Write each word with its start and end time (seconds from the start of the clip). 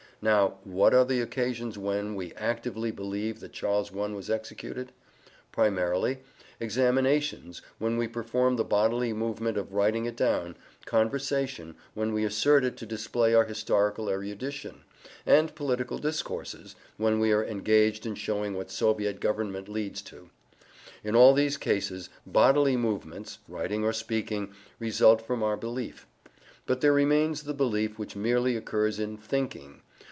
Now, 0.23 0.57
what 0.63 0.93
are 0.93 1.03
the 1.03 1.19
occasions 1.19 1.79
when, 1.79 2.13
we 2.13 2.31
actively 2.33 2.91
believe 2.91 3.39
that 3.39 3.53
Charles 3.53 3.91
I 3.91 4.05
was 4.09 4.29
executed? 4.29 4.91
Primarily: 5.51 6.19
examinations, 6.59 7.63
when 7.79 7.97
we 7.97 8.07
perform 8.07 8.55
the 8.55 8.63
bodily 8.63 9.13
movement 9.13 9.57
of 9.57 9.73
writing 9.73 10.05
it 10.05 10.15
down; 10.15 10.57
conversation, 10.85 11.73
when 11.95 12.13
we 12.13 12.23
assert 12.23 12.63
it 12.63 12.77
to 12.77 12.85
display 12.85 13.33
our 13.33 13.45
historical 13.45 14.11
erudition; 14.11 14.83
and 15.25 15.55
political 15.55 15.97
discourses, 15.97 16.75
when 16.97 17.19
we 17.19 17.31
are 17.31 17.43
engaged 17.43 18.05
in 18.05 18.13
showing 18.13 18.53
what 18.53 18.69
Soviet 18.69 19.21
government 19.21 19.67
leads 19.67 20.03
to. 20.03 20.29
In 21.03 21.15
all 21.15 21.33
these 21.33 21.57
cases 21.57 22.09
bodily 22.27 22.77
movements 22.77 23.39
(writing 23.49 23.83
or 23.83 23.91
speaking) 23.91 24.53
result 24.77 25.25
from 25.25 25.41
our 25.41 25.57
belief. 25.57 26.05
But 26.67 26.81
there 26.81 26.93
remains 26.93 27.41
the 27.41 27.55
belief 27.55 27.97
which 27.97 28.15
merely 28.15 28.55
occurs 28.55 28.99
in 28.99 29.17
"thinking." 29.17 29.81